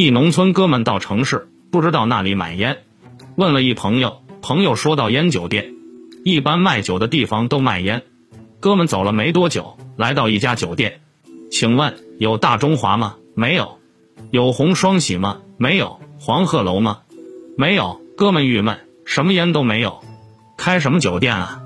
[0.00, 2.84] 一农村哥们到城市不知道那里买烟。
[3.34, 5.74] 问了一朋友朋友说到烟酒店
[6.24, 8.04] 一般卖酒的地方都卖烟。
[8.60, 11.00] 哥们走了没多久来到一家酒店
[11.50, 13.16] 请问有大中华吗？
[13.34, 13.80] 没有。
[14.30, 15.40] 有红双喜吗？
[15.56, 15.98] 没有。
[16.20, 17.00] 黄鹤楼吗？
[17.56, 18.00] 没有。
[18.16, 19.98] 哥们郁闷什么烟都没有。
[20.56, 21.60] 开什么酒店啊？